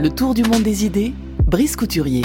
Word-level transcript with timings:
Le 0.00 0.10
tour 0.10 0.34
du 0.34 0.42
monde 0.42 0.64
des 0.64 0.84
idées, 0.84 1.14
Brice 1.46 1.76
Couturier. 1.76 2.22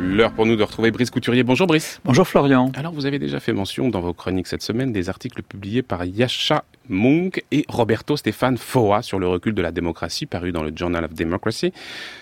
L'heure 0.00 0.32
pour 0.32 0.46
nous 0.46 0.54
de 0.54 0.62
retrouver 0.62 0.92
Brice 0.92 1.10
Couturier. 1.10 1.42
Bonjour 1.42 1.66
Brice. 1.66 2.00
Bonjour 2.04 2.26
Florian. 2.26 2.70
Alors 2.76 2.92
vous 2.92 3.04
avez 3.04 3.18
déjà 3.18 3.40
fait 3.40 3.52
mention 3.52 3.88
dans 3.88 4.00
vos 4.00 4.14
chroniques 4.14 4.46
cette 4.46 4.62
semaine 4.62 4.92
des 4.92 5.08
articles 5.08 5.42
publiés 5.42 5.82
par 5.82 6.04
Yasha 6.04 6.62
Munk 6.88 7.42
et 7.50 7.64
Roberto 7.68 8.16
Stéphane 8.16 8.56
Foa 8.56 9.02
sur 9.02 9.18
le 9.18 9.26
recul 9.26 9.54
de 9.54 9.60
la 9.60 9.72
démocratie 9.72 10.26
paru 10.26 10.52
dans 10.52 10.62
le 10.62 10.72
Journal 10.74 11.04
of 11.04 11.14
Democracy. 11.14 11.72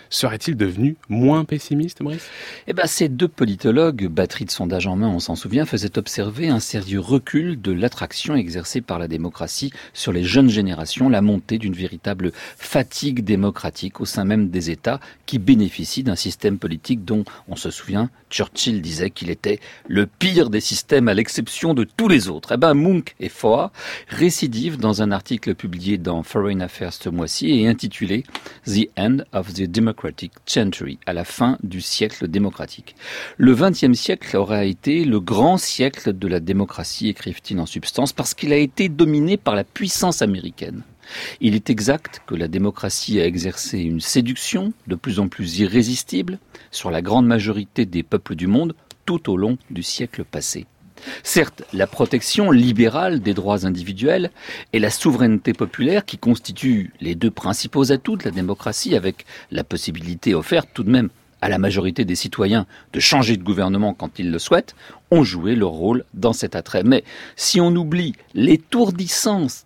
Serait-il 0.08 0.56
devenu 0.56 0.96
moins 1.08 1.44
pessimiste, 1.44 2.02
Brice? 2.02 2.28
Eh 2.66 2.72
ben, 2.72 2.86
ces 2.86 3.08
deux 3.08 3.28
politologues, 3.28 4.06
batterie 4.06 4.44
de 4.44 4.50
sondage 4.50 4.86
en 4.86 4.96
main, 4.96 5.08
on 5.08 5.18
s'en 5.18 5.34
souvient, 5.34 5.66
faisaient 5.66 5.98
observer 5.98 6.48
un 6.48 6.60
sérieux 6.60 7.00
recul 7.00 7.60
de 7.60 7.72
l'attraction 7.72 8.36
exercée 8.36 8.80
par 8.80 8.98
la 8.98 9.08
démocratie 9.08 9.72
sur 9.94 10.12
les 10.12 10.22
jeunes 10.22 10.48
générations, 10.48 11.08
la 11.08 11.22
montée 11.22 11.58
d'une 11.58 11.74
véritable 11.74 12.32
fatigue 12.56 13.24
démocratique 13.24 14.00
au 14.00 14.04
sein 14.04 14.24
même 14.24 14.48
des 14.48 14.70
États 14.70 15.00
qui 15.26 15.38
bénéficient 15.38 16.04
d'un 16.04 16.16
système 16.16 16.58
politique 16.58 17.04
dont, 17.04 17.24
on 17.48 17.56
se 17.56 17.65
souvient, 17.70 18.10
Churchill 18.30 18.82
disait 18.82 19.10
qu'il 19.10 19.30
était 19.30 19.60
le 19.88 20.06
pire 20.06 20.50
des 20.50 20.60
systèmes 20.60 21.08
à 21.08 21.14
l'exception 21.14 21.74
de 21.74 21.84
tous 21.84 22.08
les 22.08 22.28
autres. 22.28 22.52
Eh 22.54 22.56
ben, 22.56 22.74
Munk 22.74 23.14
et 23.20 23.28
Foa 23.28 23.72
récidivent 24.08 24.78
dans 24.78 25.02
un 25.02 25.12
article 25.12 25.54
publié 25.54 25.98
dans 25.98 26.22
Foreign 26.22 26.60
Affairs 26.60 26.92
ce 26.92 27.08
mois-ci 27.08 27.50
et 27.50 27.68
intitulé 27.68 28.24
The 28.66 28.88
End 28.98 29.18
of 29.32 29.52
the 29.54 29.62
Democracy 29.62 30.30
Century, 30.46 30.98
à 31.06 31.12
la 31.12 31.24
fin 31.24 31.58
du 31.62 31.80
siècle 31.80 32.28
démocratique. 32.28 32.96
Le 33.36 33.54
XXe 33.54 33.98
siècle 33.98 34.36
aura 34.36 34.64
été 34.64 35.04
le 35.04 35.20
grand 35.20 35.56
siècle 35.56 36.12
de 36.12 36.28
la 36.28 36.40
démocratie, 36.40 37.08
écrivent-ils 37.08 37.58
en 37.58 37.66
substance, 37.66 38.12
parce 38.12 38.34
qu'il 38.34 38.52
a 38.52 38.56
été 38.56 38.88
dominé 38.88 39.36
par 39.36 39.54
la 39.54 39.64
puissance 39.64 40.22
américaine. 40.22 40.82
Il 41.40 41.54
est 41.54 41.70
exact 41.70 42.22
que 42.26 42.34
la 42.34 42.48
démocratie 42.48 43.20
a 43.20 43.26
exercé 43.26 43.78
une 43.78 44.00
séduction 44.00 44.72
de 44.86 44.94
plus 44.94 45.20
en 45.20 45.28
plus 45.28 45.58
irrésistible 45.58 46.38
sur 46.70 46.90
la 46.90 47.02
grande 47.02 47.26
majorité 47.26 47.86
des 47.86 48.02
peuples 48.02 48.34
du 48.34 48.46
monde 48.46 48.74
tout 49.04 49.30
au 49.30 49.36
long 49.36 49.56
du 49.70 49.82
siècle 49.82 50.24
passé. 50.24 50.66
Certes, 51.22 51.62
la 51.72 51.86
protection 51.86 52.50
libérale 52.50 53.20
des 53.20 53.34
droits 53.34 53.66
individuels 53.66 54.30
et 54.72 54.78
la 54.78 54.90
souveraineté 54.90 55.52
populaire, 55.52 56.04
qui 56.04 56.18
constituent 56.18 56.92
les 57.00 57.14
deux 57.14 57.30
principaux 57.30 57.92
atouts 57.92 58.16
de 58.16 58.24
la 58.24 58.30
démocratie, 58.30 58.96
avec 58.96 59.26
la 59.50 59.64
possibilité 59.64 60.34
offerte 60.34 60.68
tout 60.72 60.84
de 60.84 60.90
même 60.90 61.10
à 61.40 61.48
la 61.48 61.58
majorité 61.58 62.04
des 62.04 62.14
citoyens 62.14 62.66
de 62.92 63.00
changer 63.00 63.36
de 63.36 63.42
gouvernement 63.42 63.94
quand 63.94 64.18
ils 64.18 64.30
le 64.30 64.38
souhaitent, 64.38 64.74
ont 65.10 65.22
joué 65.22 65.54
leur 65.54 65.70
rôle 65.70 66.04
dans 66.14 66.32
cet 66.32 66.56
attrait. 66.56 66.82
Mais 66.82 67.04
si 67.36 67.60
on 67.60 67.74
oublie 67.76 68.14
l'étourdissante 68.34 69.64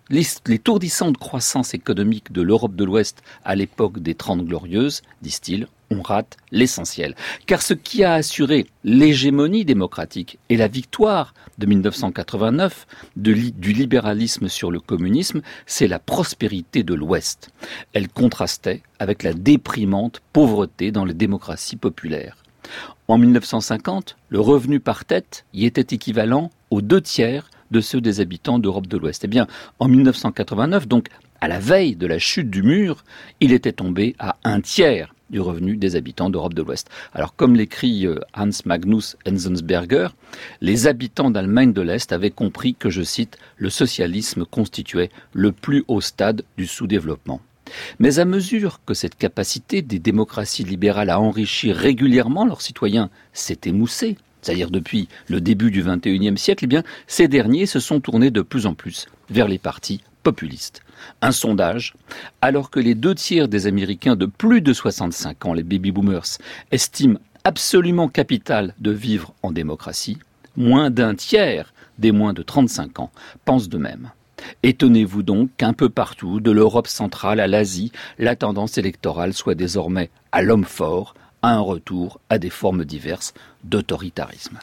croissance 1.17 1.73
économique 1.73 2.31
de 2.31 2.41
l'Europe 2.41 2.75
de 2.75 2.83
l'Ouest 2.83 3.23
à 3.43 3.55
l'époque 3.55 3.99
des 3.99 4.15
Trente 4.15 4.45
Glorieuses, 4.45 5.01
disent-ils, 5.21 5.67
on 5.91 6.01
rate 6.01 6.37
l'essentiel. 6.51 7.15
Car 7.45 7.61
ce 7.61 7.73
qui 7.73 8.03
a 8.03 8.13
assuré 8.13 8.65
l'hégémonie 8.83 9.65
démocratique 9.65 10.39
et 10.49 10.57
la 10.57 10.67
victoire 10.67 11.33
de 11.57 11.65
1989 11.65 12.87
du 13.15 13.73
libéralisme 13.73 14.47
sur 14.47 14.71
le 14.71 14.79
communisme, 14.79 15.41
c'est 15.65 15.87
la 15.87 15.99
prospérité 15.99 16.83
de 16.83 16.93
l'Ouest. 16.93 17.51
Elle 17.93 18.07
contrastait 18.07 18.81
avec 18.99 19.23
la 19.23 19.33
déprimante 19.33 20.21
pauvreté 20.33 20.91
dans 20.91 21.05
les 21.05 21.13
démocraties 21.13 21.75
populaires. 21.75 22.37
En 23.07 23.17
1950, 23.17 24.17
le 24.29 24.39
revenu 24.39 24.79
par 24.79 25.05
tête 25.05 25.45
y 25.53 25.65
était 25.65 25.95
équivalent 25.95 26.49
aux 26.69 26.81
deux 26.81 27.01
tiers 27.01 27.49
de 27.71 27.81
ceux 27.81 28.01
des 28.01 28.19
habitants 28.19 28.59
d'Europe 28.59 28.87
de 28.87 28.97
l'Ouest. 28.97 29.23
Eh 29.23 29.27
bien, 29.27 29.47
en 29.79 29.87
1989, 29.87 30.87
donc 30.87 31.07
à 31.39 31.47
la 31.47 31.59
veille 31.59 31.95
de 31.95 32.05
la 32.05 32.19
chute 32.19 32.49
du 32.49 32.63
mur, 32.63 33.03
il 33.39 33.51
était 33.51 33.71
tombé 33.71 34.15
à 34.19 34.37
un 34.43 34.61
tiers 34.61 35.13
du 35.31 35.39
revenu 35.39 35.77
des 35.77 35.95
habitants 35.95 36.29
d'Europe 36.29 36.53
de 36.53 36.61
l'Ouest. 36.61 36.89
Alors 37.13 37.35
comme 37.35 37.55
l'écrit 37.55 38.05
euh, 38.05 38.19
Hans 38.35 38.49
Magnus 38.65 39.17
Enzensberger, 39.27 40.09
les 40.61 40.87
habitants 40.87 41.31
d'Allemagne 41.31 41.73
de 41.73 41.81
l'Est 41.81 42.11
avaient 42.11 42.31
compris 42.31 42.75
que, 42.75 42.89
je 42.89 43.01
cite, 43.01 43.37
le 43.57 43.69
socialisme 43.69 44.45
constituait 44.45 45.09
le 45.33 45.51
plus 45.51 45.83
haut 45.87 46.01
stade 46.01 46.43
du 46.57 46.67
sous-développement. 46.67 47.41
Mais 47.99 48.19
à 48.19 48.25
mesure 48.25 48.81
que 48.85 48.93
cette 48.93 49.15
capacité 49.15 49.81
des 49.81 49.99
démocraties 49.99 50.63
libérales 50.63 51.09
à 51.09 51.19
enrichir 51.19 51.75
régulièrement 51.75 52.45
leurs 52.45 52.61
citoyens 52.61 53.09
s'est 53.33 53.61
émoussée, 53.65 54.17
c'est-à-dire 54.41 54.71
depuis 54.71 55.07
le 55.27 55.39
début 55.39 55.71
du 55.71 55.83
XXIe 55.83 56.37
siècle, 56.37 56.65
eh 56.65 56.67
bien, 56.67 56.83
ces 57.07 57.27
derniers 57.27 57.65
se 57.65 57.79
sont 57.79 57.99
tournés 57.99 58.31
de 58.31 58.41
plus 58.41 58.65
en 58.65 58.73
plus 58.73 59.07
vers 59.29 59.47
les 59.47 59.59
partis 59.59 60.01
populistes. 60.21 60.81
Un 61.21 61.31
sondage, 61.31 61.93
alors 62.41 62.69
que 62.69 62.79
les 62.79 62.95
deux 62.95 63.15
tiers 63.15 63.47
des 63.47 63.67
Américains 63.67 64.15
de 64.15 64.25
plus 64.25 64.61
de 64.61 64.73
65 64.73 65.45
ans, 65.45 65.53
les 65.53 65.63
baby 65.63 65.91
boomers, 65.91 66.37
estiment 66.71 67.19
absolument 67.43 68.07
capital 68.07 68.75
de 68.79 68.91
vivre 68.91 69.33
en 69.43 69.51
démocratie, 69.51 70.17
moins 70.55 70.89
d'un 70.89 71.15
tiers 71.15 71.73
des 71.97 72.11
moins 72.11 72.33
de 72.33 72.43
35 72.43 72.99
ans 72.99 73.11
pensent 73.45 73.69
de 73.69 73.77
même. 73.77 74.11
Étonnez-vous 74.63 75.23
donc 75.23 75.49
qu'un 75.57 75.73
peu 75.73 75.89
partout, 75.89 76.39
de 76.39 76.51
l'Europe 76.51 76.87
centrale 76.87 77.39
à 77.39 77.47
l'Asie, 77.47 77.91
la 78.17 78.35
tendance 78.35 78.77
électorale 78.77 79.33
soit 79.33 79.55
désormais 79.55 80.09
à 80.31 80.41
l'homme 80.41 80.65
fort, 80.65 81.13
à 81.41 81.53
un 81.53 81.59
retour 81.59 82.19
à 82.29 82.37
des 82.37 82.49
formes 82.49 82.85
diverses 82.85 83.33
d'autoritarisme. 83.63 84.59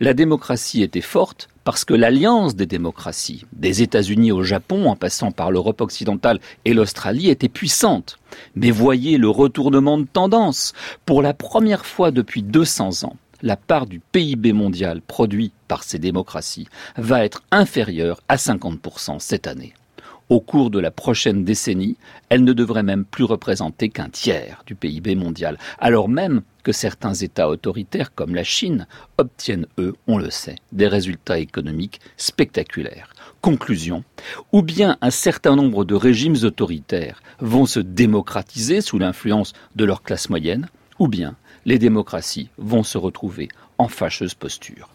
La 0.00 0.14
démocratie 0.14 0.82
était 0.82 1.00
forte 1.00 1.48
parce 1.64 1.84
que 1.84 1.94
l'alliance 1.94 2.56
des 2.56 2.66
démocraties, 2.66 3.44
des 3.52 3.82
États-Unis 3.82 4.32
au 4.32 4.42
Japon, 4.42 4.88
en 4.88 4.96
passant 4.96 5.32
par 5.32 5.50
l'Europe 5.50 5.80
occidentale 5.80 6.40
et 6.64 6.72
l'Australie, 6.72 7.28
était 7.28 7.48
puissante. 7.48 8.18
Mais 8.54 8.70
voyez 8.70 9.18
le 9.18 9.28
retournement 9.28 9.98
de 9.98 10.06
tendance. 10.06 10.72
Pour 11.04 11.20
la 11.20 11.34
première 11.34 11.84
fois 11.84 12.10
depuis 12.10 12.42
200 12.42 13.04
ans, 13.04 13.16
la 13.42 13.56
part 13.56 13.86
du 13.86 14.00
PIB 14.00 14.52
mondial 14.52 15.00
produit 15.00 15.52
par 15.68 15.84
ces 15.84 15.98
démocraties 15.98 16.68
va 16.96 17.24
être 17.24 17.42
inférieure 17.50 18.20
à 18.28 18.36
50% 18.36 19.20
cette 19.20 19.46
année. 19.46 19.74
Au 20.28 20.40
cours 20.40 20.70
de 20.70 20.78
la 20.78 20.90
prochaine 20.90 21.42
décennie, 21.42 21.96
elle 22.28 22.44
ne 22.44 22.52
devrait 22.52 22.82
même 22.82 23.06
plus 23.06 23.24
représenter 23.24 23.88
qu'un 23.88 24.10
tiers 24.10 24.62
du 24.66 24.74
PIB 24.74 25.14
mondial, 25.14 25.58
alors 25.78 26.10
même 26.10 26.42
que 26.62 26.72
certains 26.72 27.14
États 27.14 27.48
autoritaires 27.48 28.14
comme 28.14 28.34
la 28.34 28.44
Chine 28.44 28.86
obtiennent, 29.16 29.66
eux, 29.78 29.94
on 30.06 30.18
le 30.18 30.28
sait, 30.28 30.56
des 30.72 30.86
résultats 30.86 31.38
économiques 31.38 32.00
spectaculaires. 32.18 33.14
Conclusion, 33.40 34.04
ou 34.52 34.60
bien 34.60 34.98
un 35.00 35.10
certain 35.10 35.56
nombre 35.56 35.86
de 35.86 35.94
régimes 35.94 36.36
autoritaires 36.42 37.22
vont 37.40 37.64
se 37.64 37.80
démocratiser 37.80 38.82
sous 38.82 38.98
l'influence 38.98 39.54
de 39.76 39.86
leur 39.86 40.02
classe 40.02 40.28
moyenne, 40.28 40.68
ou 40.98 41.08
bien 41.08 41.36
les 41.64 41.78
démocraties 41.78 42.50
vont 42.58 42.82
se 42.82 42.98
retrouver 42.98 43.48
en 43.78 43.88
fâcheuse 43.88 44.34
posture. 44.34 44.90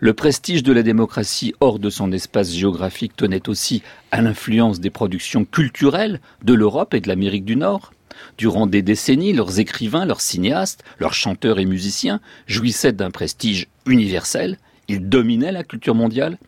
Le 0.00 0.14
prestige 0.14 0.62
de 0.62 0.72
la 0.72 0.82
démocratie 0.82 1.54
hors 1.60 1.78
de 1.78 1.90
son 1.90 2.12
espace 2.12 2.52
géographique 2.52 3.16
tenait 3.16 3.48
aussi 3.48 3.82
à 4.10 4.22
l'influence 4.22 4.80
des 4.80 4.90
productions 4.90 5.44
culturelles 5.44 6.20
de 6.42 6.54
l'Europe 6.54 6.94
et 6.94 7.00
de 7.00 7.08
l'Amérique 7.08 7.44
du 7.44 7.56
Nord. 7.56 7.92
Durant 8.38 8.66
des 8.66 8.82
décennies, 8.82 9.32
leurs 9.32 9.58
écrivains, 9.58 10.06
leurs 10.06 10.20
cinéastes, 10.20 10.84
leurs 10.98 11.14
chanteurs 11.14 11.58
et 11.58 11.64
musiciens 11.64 12.20
jouissaient 12.46 12.92
d'un 12.92 13.10
prestige 13.10 13.68
universel, 13.86 14.58
ils 14.88 15.08
dominaient 15.08 15.52
la 15.52 15.64
culture 15.64 15.94
mondiale. 15.94 16.38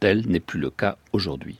Tel 0.00 0.26
n'est 0.26 0.40
plus 0.40 0.60
le 0.60 0.70
cas 0.70 0.96
aujourd'hui. 1.12 1.58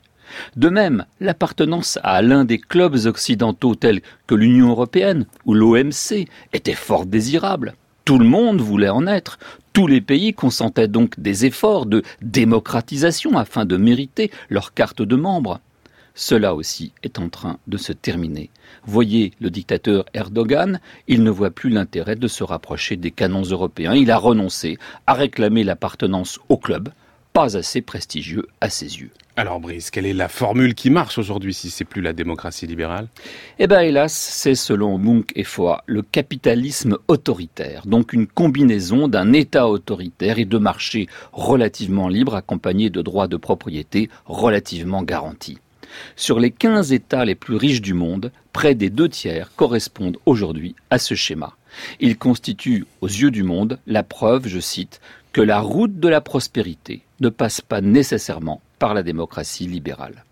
De 0.55 0.69
même, 0.69 1.05
l'appartenance 1.19 1.99
à 2.03 2.21
l'un 2.21 2.45
des 2.45 2.57
clubs 2.57 3.05
occidentaux 3.05 3.75
tels 3.75 4.01
que 4.27 4.35
l'Union 4.35 4.69
européenne 4.69 5.25
ou 5.45 5.53
l'OMC 5.53 6.27
était 6.53 6.73
fort 6.73 7.05
désirable. 7.05 7.75
Tout 8.05 8.19
le 8.19 8.25
monde 8.25 8.61
voulait 8.61 8.89
en 8.89 9.07
être. 9.07 9.39
Tous 9.73 9.87
les 9.87 9.99
pays 9.99 10.35
consentaient 10.35 10.87
donc 10.87 11.19
des 11.19 11.47
efforts 11.47 11.87
de 11.87 12.03
démocratisation 12.21 13.35
afin 13.35 13.65
de 13.65 13.77
mériter 13.77 14.29
leur 14.47 14.75
carte 14.75 15.01
de 15.01 15.15
membre. 15.15 15.59
Cela 16.13 16.53
aussi 16.53 16.93
est 17.01 17.17
en 17.17 17.29
train 17.29 17.57
de 17.65 17.77
se 17.77 17.93
terminer. 17.93 18.51
Voyez 18.85 19.31
le 19.41 19.49
dictateur 19.49 20.05
Erdogan, 20.13 20.79
il 21.07 21.23
ne 21.23 21.31
voit 21.31 21.49
plus 21.49 21.71
l'intérêt 21.71 22.15
de 22.15 22.27
se 22.27 22.43
rapprocher 22.43 22.95
des 22.95 23.09
canons 23.09 23.41
européens. 23.41 23.95
Il 23.95 24.11
a 24.11 24.17
renoncé 24.17 24.77
à 25.07 25.15
réclamer 25.15 25.63
l'appartenance 25.63 26.39
au 26.47 26.57
club, 26.57 26.89
pas 27.35 27.57
assez 27.57 27.81
prestigieux 27.81 28.47
à 28.61 28.69
ses 28.69 29.01
yeux. 29.01 29.09
Alors 29.35 29.59
Brice, 29.59 29.91
quelle 29.91 30.05
est 30.05 30.13
la 30.13 30.29
formule 30.29 30.73
qui 30.73 30.89
marche 30.89 31.17
aujourd'hui 31.17 31.53
si 31.53 31.69
c'est 31.69 31.83
plus 31.83 32.01
la 32.01 32.13
démocratie 32.13 32.65
libérale? 32.65 33.09
Eh 33.59 33.67
bien 33.67 33.81
hélas, 33.81 34.13
c'est 34.13 34.55
selon 34.55 34.97
Munk 34.97 35.33
et 35.35 35.43
Foy 35.43 35.81
le 35.85 36.01
capitalisme 36.01 36.97
autoritaire, 37.09 37.85
donc 37.87 38.13
une 38.13 38.25
combinaison 38.25 39.09
d'un 39.09 39.33
État 39.33 39.67
autoritaire 39.67 40.39
et 40.39 40.45
de 40.45 40.57
marchés 40.57 41.09
relativement 41.33 42.07
libres 42.07 42.35
accompagnés 42.35 42.89
de 42.89 43.01
droits 43.01 43.27
de 43.27 43.35
propriété 43.35 44.09
relativement 44.25 45.03
garantis. 45.03 45.57
Sur 46.15 46.39
les 46.39 46.51
15 46.51 46.93
États 46.93 47.25
les 47.25 47.35
plus 47.35 47.57
riches 47.57 47.81
du 47.81 47.93
monde, 47.93 48.31
près 48.53 48.75
des 48.75 48.89
deux 48.89 49.09
tiers 49.09 49.51
correspondent 49.57 50.19
aujourd'hui 50.25 50.73
à 50.89 50.99
ce 50.99 51.15
schéma. 51.15 51.57
Ils 51.99 52.17
constituent, 52.17 52.85
aux 53.01 53.07
yeux 53.07 53.31
du 53.31 53.43
monde, 53.43 53.77
la 53.87 54.03
preuve, 54.03 54.47
je 54.47 54.61
cite, 54.61 55.01
que 55.33 55.41
la 55.41 55.59
route 55.59 55.99
de 55.99 56.07
la 56.07 56.21
prospérité 56.21 57.04
ne 57.19 57.29
passe 57.29 57.61
pas 57.61 57.81
nécessairement 57.81 58.61
par 58.79 58.93
la 58.93 59.03
démocratie 59.03 59.67
libérale. 59.67 60.23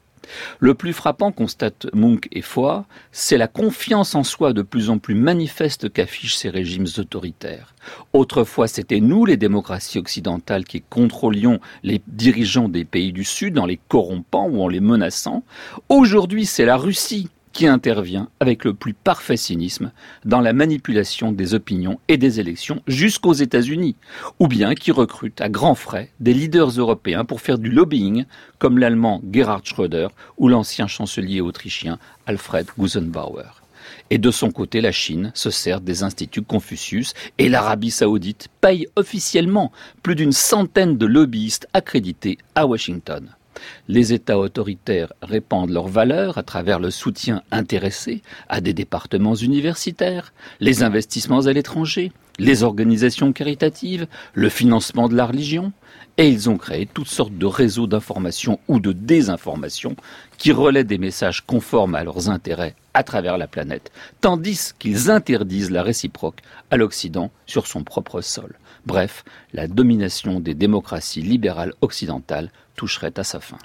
Le 0.59 0.73
plus 0.73 0.93
frappant, 0.93 1.31
constate 1.31 1.87
Munk 1.93 2.27
et 2.31 2.41
Foy, 2.41 2.83
c'est 3.11 3.37
la 3.37 3.47
confiance 3.47 4.15
en 4.15 4.23
soi 4.23 4.53
de 4.53 4.61
plus 4.61 4.89
en 4.89 4.97
plus 4.97 5.15
manifeste 5.15 5.91
qu'affichent 5.91 6.35
ces 6.35 6.49
régimes 6.49 6.87
autoritaires. 6.97 7.75
Autrefois, 8.13 8.67
c'était 8.67 9.01
nous, 9.01 9.25
les 9.25 9.37
démocraties 9.37 9.99
occidentales, 9.99 10.63
qui 10.63 10.81
contrôlions 10.81 11.59
les 11.83 12.01
dirigeants 12.07 12.69
des 12.69 12.85
pays 12.85 13.11
du 13.11 13.23
Sud 13.23 13.59
en 13.59 13.65
les 13.65 13.79
corrompant 13.87 14.47
ou 14.47 14.61
en 14.61 14.67
les 14.67 14.79
menaçant. 14.79 15.43
Aujourd'hui, 15.89 16.45
c'est 16.45 16.65
la 16.65 16.77
Russie 16.77 17.29
qui 17.53 17.67
intervient 17.67 18.27
avec 18.39 18.65
le 18.65 18.73
plus 18.73 18.93
parfait 18.93 19.37
cynisme 19.37 19.91
dans 20.25 20.41
la 20.41 20.51
manipulation 20.51 21.31
des 21.31 21.53
opinions 21.53 21.99
et 22.07 22.17
des 22.17 22.39
élections 22.39 22.81
jusqu'aux 22.87 23.33
États-Unis, 23.33 23.95
ou 24.39 24.47
bien 24.47 24.75
qui 24.75 24.91
recrute 24.91 25.39
à 25.39 25.49
grands 25.49 25.75
frais 25.75 26.11
des 26.19 26.33
leaders 26.33 26.71
européens 26.71 27.25
pour 27.25 27.41
faire 27.41 27.59
du 27.59 27.69
lobbying, 27.69 28.25
comme 28.57 28.79
l'allemand 28.79 29.21
Gerhard 29.31 29.65
Schröder 29.65 30.07
ou 30.37 30.49
l'ancien 30.49 30.87
chancelier 30.87 31.39
autrichien 31.39 31.99
Alfred 32.25 32.67
Gusenbauer. 32.77 33.61
Et 34.09 34.17
de 34.17 34.31
son 34.31 34.51
côté, 34.51 34.81
la 34.81 34.91
Chine 34.91 35.31
se 35.33 35.49
sert 35.49 35.81
des 35.81 36.03
instituts 36.03 36.41
Confucius 36.41 37.13
et 37.37 37.49
l'Arabie 37.49 37.91
saoudite 37.91 38.47
paye 38.61 38.87
officiellement 38.95 39.71
plus 40.01 40.15
d'une 40.15 40.31
centaine 40.31 40.97
de 40.97 41.05
lobbyistes 41.05 41.67
accrédités 41.73 42.37
à 42.55 42.65
Washington. 42.65 43.29
Les 43.87 44.13
États 44.13 44.37
autoritaires 44.37 45.13
répandent 45.21 45.69
leurs 45.69 45.87
valeurs 45.87 46.37
à 46.37 46.43
travers 46.43 46.79
le 46.79 46.91
soutien 46.91 47.41
intéressé 47.51 48.21
à 48.49 48.61
des 48.61 48.73
départements 48.73 49.35
universitaires, 49.35 50.33
les 50.59 50.83
investissements 50.83 51.45
à 51.45 51.53
l'étranger, 51.53 52.11
les 52.39 52.63
organisations 52.63 53.33
caritatives, 53.33 54.07
le 54.33 54.49
financement 54.49 55.07
de 55.07 55.15
la 55.15 55.25
religion, 55.25 55.71
et 56.17 56.29
ils 56.29 56.49
ont 56.49 56.57
créé 56.57 56.85
toutes 56.85 57.07
sortes 57.07 57.37
de 57.37 57.45
réseaux 57.45 57.87
d'information 57.87 58.59
ou 58.67 58.79
de 58.79 58.91
désinformation 58.91 59.95
qui 60.37 60.51
relaient 60.51 60.83
des 60.83 60.97
messages 60.97 61.41
conformes 61.41 61.95
à 61.95 62.03
leurs 62.03 62.29
intérêts 62.29 62.75
à 62.93 63.03
travers 63.03 63.37
la 63.37 63.47
planète, 63.47 63.91
tandis 64.21 64.71
qu'ils 64.77 65.09
interdisent 65.09 65.71
la 65.71 65.83
réciproque 65.83 66.41
à 66.69 66.77
l'Occident 66.77 67.31
sur 67.45 67.65
son 67.65 67.83
propre 67.83 68.21
sol. 68.21 68.57
Bref, 68.85 69.23
la 69.53 69.67
domination 69.67 70.39
des 70.39 70.53
démocraties 70.53 71.21
libérales 71.21 71.73
occidentales 71.81 72.51
toucherait 72.75 73.17
à 73.19 73.23
sa 73.23 73.39
fin. 73.39 73.57